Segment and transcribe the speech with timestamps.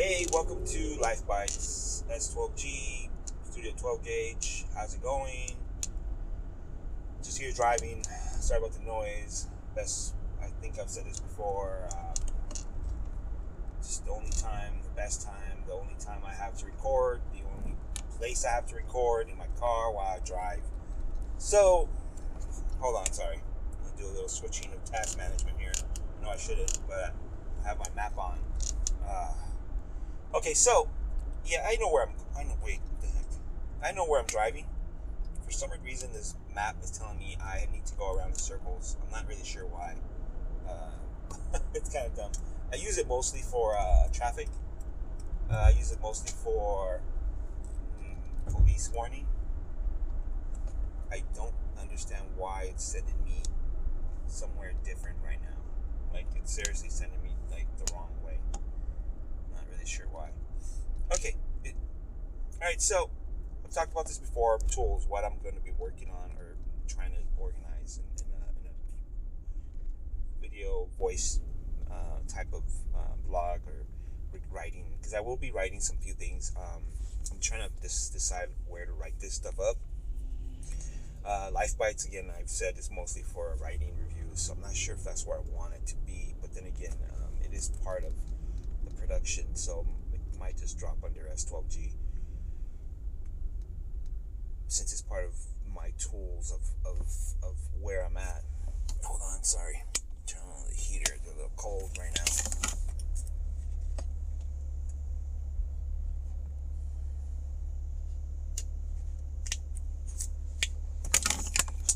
[0.00, 3.08] Hey, welcome to Life Bites S12G
[3.42, 4.64] Studio 12 gauge.
[4.72, 5.56] How's it going?
[7.20, 8.04] Just here driving.
[8.38, 9.48] Sorry about the noise.
[9.74, 11.80] Best, I think I've said this before.
[11.90, 12.14] Uh,
[13.82, 17.40] just the only time, the best time, the only time I have to record, the
[17.56, 17.74] only
[18.20, 20.62] place I have to record in my car while I drive.
[21.38, 21.88] So,
[22.78, 23.40] hold on, sorry.
[23.84, 25.72] I'll do a little switching of task management here.
[26.22, 27.12] No, I shouldn't, but
[27.64, 28.38] I have my map on.
[29.04, 29.32] Uh,
[30.34, 30.88] okay, so
[31.44, 32.12] yeah, I know where I'm.
[32.36, 32.56] I know.
[32.64, 33.26] Wait, what the heck?
[33.82, 34.66] I know where I'm driving.
[35.44, 38.96] For some reason, this map is telling me I need to go around in circles.
[39.02, 39.94] I'm not really sure why.
[40.68, 42.32] Uh, it's kind of dumb.
[42.72, 44.48] I use it mostly for uh, traffic.
[45.50, 47.00] Uh, I use it mostly for
[48.02, 49.26] mm, police warning.
[51.10, 53.42] I don't understand why it's sending me
[54.26, 55.56] somewhere different right now.
[56.12, 58.27] Like it's seriously sending me like the wrong way.
[59.88, 60.28] Sure why.
[61.14, 61.34] Okay.
[61.64, 62.80] All right.
[62.80, 63.10] So
[63.64, 64.58] I've talked about this before.
[64.70, 65.06] Tools.
[65.08, 68.66] What I'm going to be working on or trying to organize in, in, a, in
[68.68, 71.40] a video voice
[71.90, 73.86] uh, type of uh, blog or
[74.50, 76.52] writing because I will be writing some few things.
[76.56, 76.82] Um,
[77.32, 79.76] I'm trying to dis- decide where to write this stuff up.
[81.24, 82.30] Uh, Life Bites again.
[82.38, 85.42] I've said it's mostly for writing reviews, so I'm not sure if that's where I
[85.54, 86.34] want it to be.
[86.40, 88.12] But then again, um, it is part of
[88.98, 91.92] production, so it might just drop under S12G
[94.68, 95.34] since it's part of
[95.74, 97.06] my tools of, of,
[97.42, 98.42] of where I'm at.
[99.04, 99.82] Hold on, sorry.
[100.26, 101.14] Turn on the heater.
[101.16, 102.24] It's a little cold right now.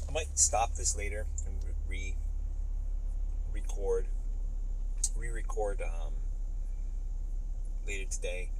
[0.08, 1.56] I might stop this later and
[1.88, 2.14] re
[3.52, 4.06] record
[5.16, 6.12] re record um,
[8.10, 8.50] today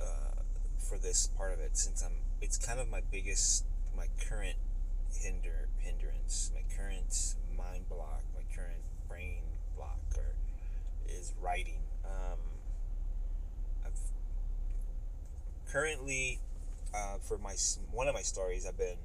[0.00, 0.42] uh,
[0.78, 3.64] for this part of it since I'm it's kind of my biggest
[3.96, 4.56] my current
[5.12, 9.42] hinder hindrance my current mind block my current brain
[9.76, 10.34] block or
[11.08, 11.80] is writing.
[12.04, 12.38] Um,
[13.84, 13.98] I've
[15.72, 16.40] currently
[16.94, 17.54] uh, for my
[17.90, 18.98] one of my stories I've been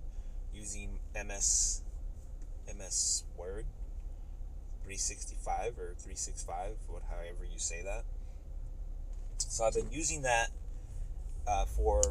[0.53, 1.81] using MS
[2.67, 3.65] MS Word
[4.83, 8.03] 365 or 365 what however you say that
[9.51, 10.49] so I've been using that
[11.47, 12.01] uh, for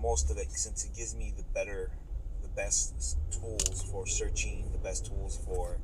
[0.00, 1.90] most of it since it gives me the better
[2.42, 5.78] the best tools for searching the best tools for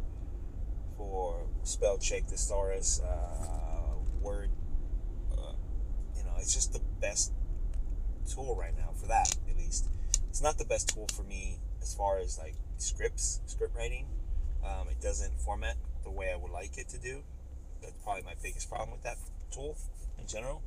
[0.96, 4.50] for spell check thesaurus uh, word
[5.32, 5.52] uh,
[6.16, 7.32] you know it's just the best
[8.28, 9.88] tool right now for that at least.
[10.28, 14.06] It's not the best tool for me as far as like scripts script writing.
[14.64, 17.22] Um, it doesn't format the way i would like it to do.
[17.80, 19.16] That's probably my biggest problem with that
[19.50, 19.76] tool
[20.18, 20.62] in general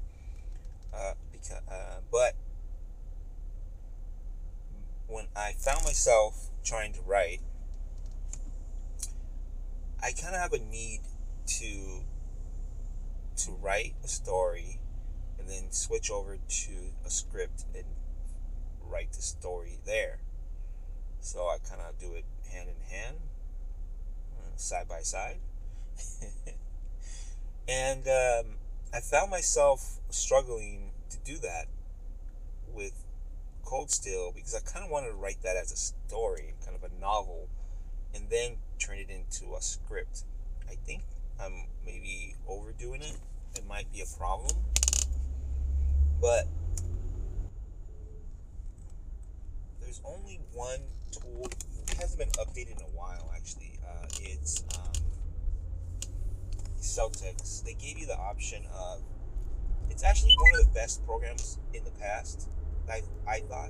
[0.96, 2.36] uh, because, uh, but
[5.08, 7.42] when I found myself trying to write,
[10.02, 11.02] I kind of have a need
[11.60, 12.04] to
[13.36, 14.80] to write a story
[15.40, 16.72] and then switch over to
[17.06, 17.86] a script and
[18.82, 20.20] write the story there.
[21.20, 23.18] So I kind of do it hand in hand,
[24.38, 25.40] uh, side by side.
[27.68, 28.56] and um,
[28.96, 31.66] I found myself struggling to do that
[32.72, 32.94] with
[33.66, 36.84] Cold Steel because I kind of wanted to write that as a story, kind of
[36.84, 37.50] a novel,
[38.14, 40.26] and then turn it into a script.
[40.70, 41.02] I think
[41.42, 43.18] I'm maybe overdoing it.
[43.56, 44.56] It might be a problem,
[46.22, 46.46] but
[49.82, 50.82] there's only one
[51.12, 51.48] tool.
[51.88, 53.80] It hasn't been updated in a while, actually.
[53.84, 54.92] Uh, it's um,
[56.84, 57.64] Celtx.
[57.64, 59.02] They gave you the option of.
[59.90, 62.50] It's actually one of the best programs in the past
[62.90, 63.70] I, I thought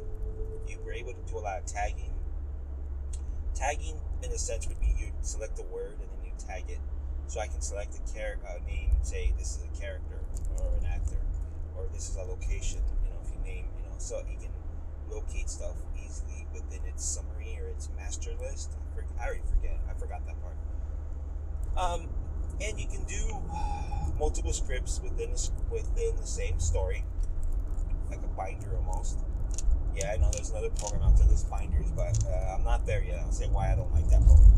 [0.68, 2.14] you were able to do a lot of tagging.
[3.56, 6.80] Tagging, in a sense, would be you select a word and then you tag it.
[7.28, 10.20] So I can select a character uh, name and say this is a character
[10.60, 11.18] or an actor
[11.78, 12.82] or this is a location.
[13.04, 14.52] You know, if you name, you know, so you can
[15.10, 18.74] locate stuff easily within its summary or its master list.
[18.98, 19.80] I, I already forget.
[19.90, 20.58] I forgot that part.
[21.78, 22.10] Um,
[22.64, 23.42] and you can do
[24.18, 27.04] multiple scripts within the, within the same story
[28.10, 29.20] like a binder almost.
[29.96, 33.04] Yeah, I know there's another program out there that's binders, but uh, I'm not there
[33.04, 33.20] yet.
[33.20, 34.54] I'll say why I don't like that program.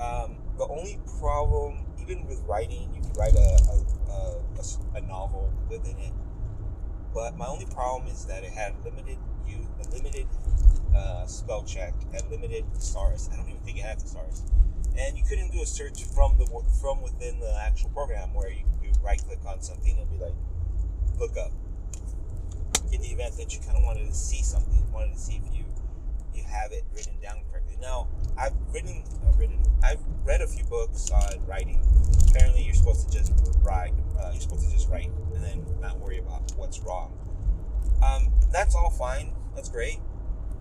[0.00, 5.52] Um, the only problem, even with writing, you can write a, a, a, a, novel
[5.70, 6.12] within it.
[7.14, 10.26] But my only problem is that it had limited you limited
[10.94, 13.28] uh, spell check and limited stars.
[13.32, 14.42] I don't even think it had the stars.
[14.98, 16.46] And you couldn't do a search from the
[16.80, 20.34] from within the actual program where you, you right click on something and be like,
[21.18, 21.50] look up
[22.92, 25.56] in the event that you kind of wanted to see something, wanted to see if
[25.56, 25.64] you
[26.34, 27.76] you have it written down correctly.
[27.80, 28.08] Now,
[28.38, 31.80] I've written, uh, written, I've read a few books on writing.
[32.30, 33.92] Apparently, you're supposed to just write.
[34.18, 37.12] Uh, you're supposed to just write and then not worry about what's wrong.
[38.02, 39.32] Um, that's all fine.
[39.54, 39.98] That's great.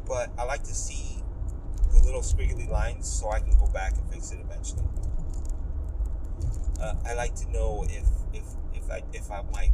[0.05, 1.20] But I like to see
[1.93, 4.83] the little squiggly lines so I can go back and fix it eventually.
[6.81, 8.43] Uh, I like to know if if
[8.73, 9.71] if I if I my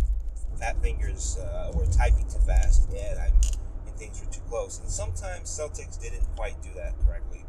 [0.60, 3.34] fat fingers uh, were typing too fast and I'm
[3.88, 4.80] and things were too close.
[4.80, 7.46] And sometimes Celtx didn't quite do that correctly.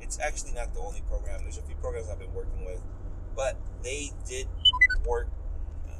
[0.00, 1.40] It's actually not the only program.
[1.42, 2.80] There's a few programs I've been working with,
[3.36, 4.46] but they did
[5.06, 5.28] work.
[5.88, 5.92] Uh,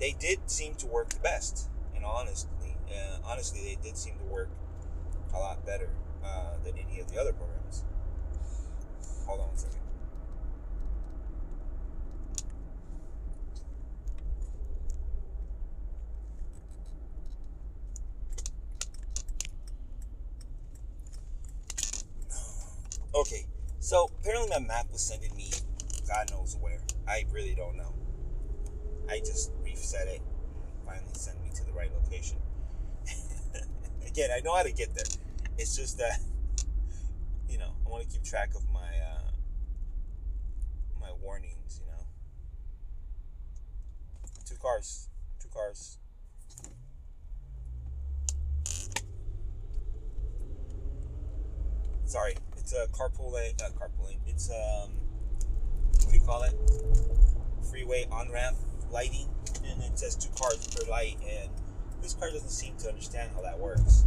[0.00, 1.68] they did seem to work the best.
[1.94, 4.50] And honestly, uh, honestly, they did seem to work
[5.34, 5.90] a lot better
[6.24, 7.84] uh, than any of the other programs.
[9.26, 9.78] Hold on a second.
[23.14, 23.46] Okay,
[23.80, 25.50] so apparently my map was sending me
[26.08, 26.78] God knows where.
[27.06, 27.92] I really don't know.
[29.10, 32.38] I just reset it and finally sent me to the right location.
[34.06, 35.04] Again, I know how to get there.
[35.58, 36.20] It's just that
[37.48, 39.30] you know, I want to keep track of my uh,
[41.00, 42.06] my warnings, you know.
[44.44, 45.08] Two cars.
[45.40, 45.98] Two cars.
[52.04, 53.54] Sorry, it's a carpool lane.
[53.62, 54.20] Uh, lane.
[54.26, 54.90] It's um,
[55.92, 56.54] what do you call it?
[57.70, 58.56] Freeway on ramp
[58.90, 59.28] lighting,
[59.64, 61.16] and it says two cars per light.
[61.22, 61.50] And
[62.02, 64.04] this car doesn't seem to understand how that works.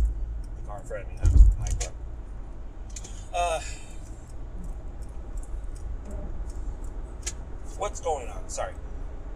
[0.71, 1.17] Car in front of me,
[1.59, 1.91] my car.
[3.33, 3.59] Uh,
[7.77, 8.47] what's going on?
[8.47, 8.73] Sorry.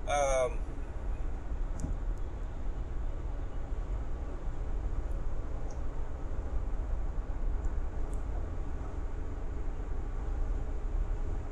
[0.08, 0.60] Um.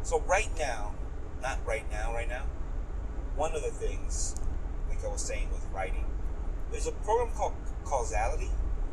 [0.04, 0.94] So right now,
[1.42, 2.44] not right now, right now,
[3.36, 4.36] one of the things,
[4.88, 6.06] like I was saying with writing,
[6.72, 7.54] there's a program called
[7.84, 8.50] Causality.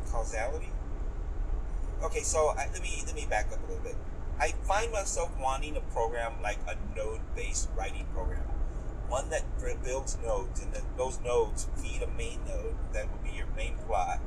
[0.09, 0.70] Causality.
[2.03, 3.95] Okay, so I, let me let me back up a little bit.
[4.39, 8.41] I find myself wanting a program like a node-based writing program,
[9.07, 9.43] one that
[9.83, 13.75] builds nodes, and then those nodes feed a main node that will be your main
[13.85, 14.19] plot.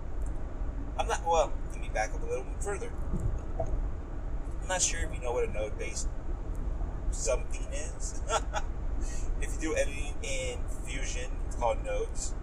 [0.97, 1.53] I'm not well.
[1.73, 2.93] Let me back up a little bit further.
[3.59, 6.09] I'm not sure if you know what a node-based
[7.11, 8.23] something is.
[9.43, 12.35] if you do editing in Fusion, it's called nodes.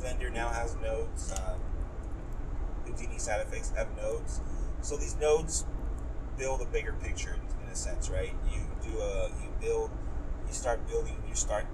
[0.00, 1.32] Blender now has nodes.
[1.32, 1.60] Um,
[2.84, 4.40] Houdini SideFX have nodes.
[4.84, 5.64] So these nodes
[6.36, 8.34] build a bigger picture in a sense, right?
[8.52, 9.90] You do a you build,
[10.46, 11.64] you start building, you start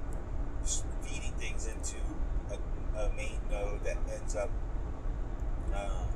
[1.03, 1.97] feeding things into
[2.53, 4.49] a, a main node that ends up.
[5.75, 6.07] Um,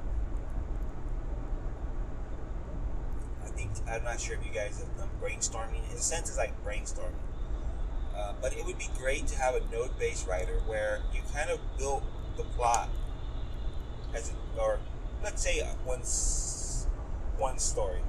[3.42, 5.90] I think I'm not sure if you guys have done brainstorming.
[5.90, 7.10] In a sense, it's like brainstorming.
[8.16, 11.58] Uh, but it would be great to have a node-based writer where you kind of
[11.76, 12.04] build
[12.36, 12.88] the plot
[14.14, 14.78] as a, or
[15.24, 16.04] let's say one
[17.38, 18.00] one story.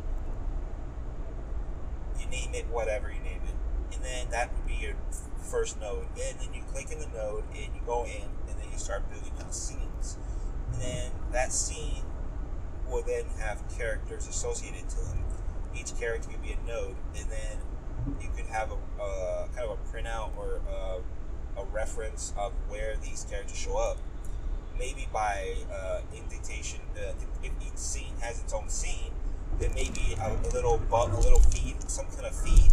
[2.20, 4.96] You name it whatever you name it, and then that would be your
[5.42, 6.08] first node.
[6.16, 9.10] And then you click in the node and you go in, and then you start
[9.10, 10.18] building out scenes.
[10.74, 12.04] And then that scene
[12.90, 15.80] will then have characters associated to it.
[15.80, 17.58] Each character could be a node, and then
[18.22, 22.96] you could have a uh, kind of a printout or a, a reference of where
[22.98, 23.98] these characters show up
[24.78, 27.14] maybe by uh, indentation, uh,
[27.44, 29.12] if each scene has its own scene,
[29.60, 32.72] then maybe a, a little a little feed, some kind of feed,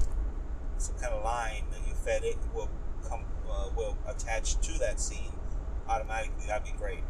[0.78, 2.68] some kind of line that you fed it will
[3.09, 5.32] come uh, will attach to that scene
[5.88, 6.47] automatically.
[6.47, 7.04] That'd be great.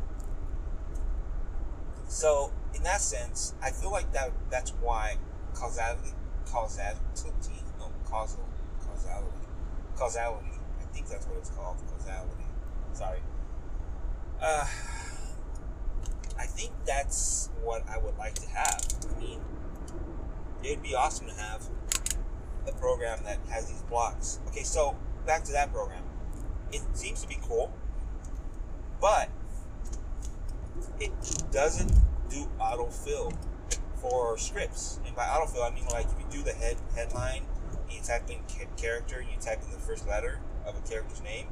[2.08, 5.16] So in that sense, I feel like that that's why
[5.54, 6.12] causality,
[6.46, 7.00] causality,
[7.78, 8.44] no causal,
[8.86, 9.46] causality,
[9.96, 10.58] causality.
[10.80, 12.44] I think that's what it's called, causality.
[12.92, 13.20] Sorry
[14.42, 14.66] uh,
[16.38, 18.84] I think that's what I would like to have.
[19.14, 19.40] I mean,
[20.64, 21.62] it'd be awesome to have
[22.66, 24.40] a program that has these blocks.
[24.48, 24.96] Okay, so
[25.26, 26.02] back to that program.
[26.72, 27.72] It seems to be cool,
[29.00, 29.28] but
[30.98, 31.12] it
[31.52, 31.92] doesn't
[32.30, 33.36] do autofill
[33.96, 34.98] for scripts.
[35.06, 37.42] And by autofill, I mean like if you do the head headline,
[37.84, 38.38] and you type in
[38.76, 41.46] character, and you type in the first letter of a character's name,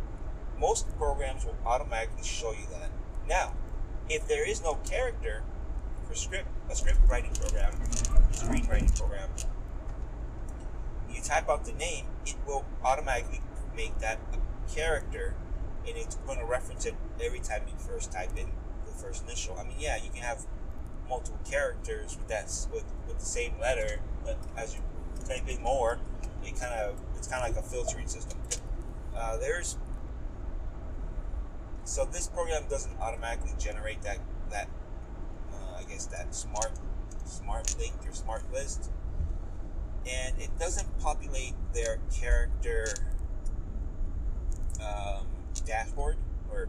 [0.60, 2.90] most programs will automatically show you that.
[3.28, 3.54] Now,
[4.08, 5.42] if there is no character
[6.06, 7.72] for script, a script writing program,
[8.32, 9.30] screenwriting program,
[11.10, 13.40] you type out the name, it will automatically
[13.74, 15.34] make that a character
[15.88, 18.46] and it's going to reference it every time you first type in
[18.84, 19.56] the first initial.
[19.58, 20.44] I mean, yeah, you can have
[21.08, 24.80] multiple characters with that with, with the same letter, but as you
[25.26, 25.98] type in more,
[26.44, 28.38] it kind of it's kind of like a filtering system.
[29.16, 29.76] Uh, there's
[31.90, 34.18] so this program doesn't automatically generate that
[34.49, 34.68] that
[35.52, 36.70] uh, I guess that smart
[37.25, 38.92] smart link or smart list,
[40.09, 42.87] and it doesn't populate their character
[44.80, 45.26] um,
[45.66, 46.16] dashboard
[46.52, 46.68] or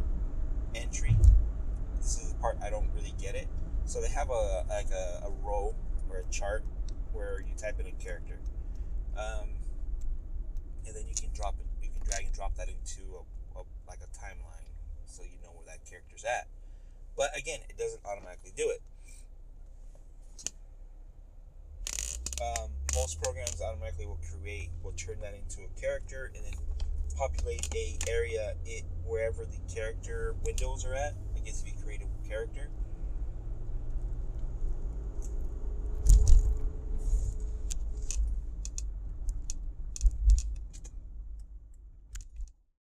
[0.74, 1.16] entry.
[1.98, 3.48] This is the part I don't really get it.
[3.86, 5.76] So they have a like a, a row
[6.10, 6.64] or a chart
[7.14, 8.40] where you type in a character,
[9.16, 9.50] um,
[10.88, 11.68] and then you can drop it.
[11.84, 14.71] You can drag and drop that into a, a like a timeline,
[15.12, 16.48] so you know where that character's at.
[17.18, 18.82] But again, it doesn't automatically do it.
[22.42, 26.54] Um, most programs automatically will create, will turn that into a character, and then
[27.16, 31.14] populate a area it wherever the character windows are at.
[31.36, 32.70] I guess if you create a character,